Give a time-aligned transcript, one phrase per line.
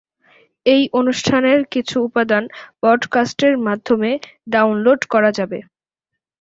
[0.65, 2.43] এই অনুষ্ঠানের কিছু উপাদান
[2.81, 4.11] পডকাস্টের মাধ্যমে
[4.49, 5.59] ডাউনলোড করা যাবে।